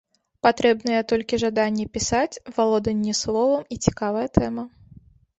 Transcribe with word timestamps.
Патрэбныя 0.45 1.01
толькі 1.11 1.37
жаданне 1.43 1.83
пісаць, 1.97 2.39
валоданне 2.55 3.13
словам 3.19 3.61
і 3.77 3.77
цікавая 3.87 4.25
тэма. 4.39 4.63